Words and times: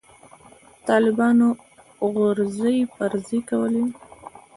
طالبانو 0.87 1.47
غورځې 2.13 2.75
پرځې 2.97 3.39
کولې. 3.49 3.85